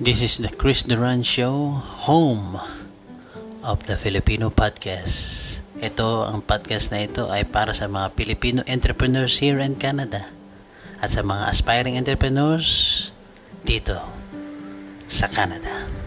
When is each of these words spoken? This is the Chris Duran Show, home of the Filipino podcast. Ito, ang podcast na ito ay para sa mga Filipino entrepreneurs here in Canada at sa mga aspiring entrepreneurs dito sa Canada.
This 0.00 0.24
is 0.24 0.40
the 0.40 0.48
Chris 0.48 0.88
Duran 0.88 1.20
Show, 1.20 1.76
home 2.08 2.56
of 3.60 3.84
the 3.84 4.00
Filipino 4.00 4.48
podcast. 4.48 5.60
Ito, 5.84 6.32
ang 6.32 6.40
podcast 6.40 6.88
na 6.88 7.04
ito 7.04 7.28
ay 7.28 7.44
para 7.44 7.76
sa 7.76 7.92
mga 7.92 8.16
Filipino 8.16 8.64
entrepreneurs 8.64 9.36
here 9.36 9.60
in 9.60 9.76
Canada 9.76 10.32
at 10.96 11.12
sa 11.12 11.20
mga 11.20 11.44
aspiring 11.44 12.00
entrepreneurs 12.00 13.12
dito 13.68 14.00
sa 15.12 15.28
Canada. 15.28 16.01